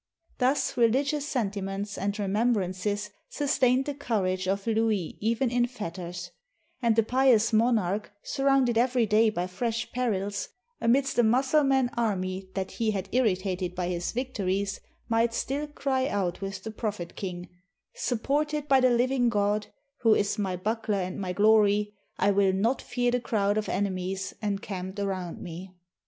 Thus 0.39 0.75
religious 0.77 1.27
sentiments 1.27 1.95
and 1.95 2.17
remembrances 2.17 3.11
sus 3.29 3.51
625 3.51 3.59
PALESTINE 3.61 3.67
tained 3.67 3.85
the 3.85 4.03
courage 4.03 4.47
of 4.47 4.65
Louis 4.65 5.15
even 5.19 5.51
in 5.51 5.67
fetters; 5.67 6.31
and 6.81 6.95
the 6.95 7.03
pious 7.03 7.53
monarch, 7.53 8.11
surrounded 8.23 8.79
every 8.79 9.05
day 9.05 9.29
by 9.29 9.45
fresh 9.45 9.91
perils, 9.91 10.49
amidst 10.81 11.19
a 11.19 11.23
Mussuhnan 11.23 11.91
army 11.95 12.49
that 12.55 12.71
he 12.71 12.89
had 12.89 13.09
irritated 13.11 13.75
by 13.75 13.89
his 13.89 14.11
victories, 14.11 14.79
might 15.07 15.35
still 15.35 15.67
cry 15.67 16.07
out 16.07 16.41
with 16.41 16.63
the 16.63 16.71
prophet 16.71 17.15
king, 17.15 17.47
"Supported 17.93 18.67
by 18.67 18.79
the 18.79 18.89
living 18.89 19.29
God, 19.29 19.67
who 19.99 20.15
is 20.15 20.39
my 20.39 20.55
buckler 20.55 20.97
and 20.97 21.19
my 21.21 21.31
glory, 21.31 21.93
I 22.17 22.31
will 22.31 22.53
not 22.53 22.81
fear 22.81 23.11
the 23.11 23.19
crowd 23.21 23.55
of 23.55 23.69
enemies 23.69 24.33
encamped 24.41 24.97
aroimd 24.97 25.41
me." 25.41 25.75